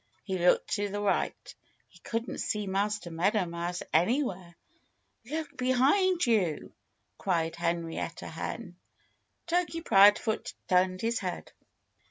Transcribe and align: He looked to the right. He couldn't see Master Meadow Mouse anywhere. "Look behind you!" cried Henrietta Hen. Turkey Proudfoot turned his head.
He 0.23 0.39
looked 0.39 0.71
to 0.77 0.89
the 0.89 0.99
right. 0.99 1.55
He 1.87 1.99
couldn't 1.99 2.39
see 2.39 2.65
Master 2.65 3.11
Meadow 3.11 3.45
Mouse 3.45 3.83
anywhere. 3.93 4.55
"Look 5.29 5.55
behind 5.55 6.25
you!" 6.25 6.73
cried 7.19 7.55
Henrietta 7.55 8.25
Hen. 8.27 8.77
Turkey 9.45 9.81
Proudfoot 9.81 10.55
turned 10.67 11.01
his 11.01 11.19
head. 11.19 11.51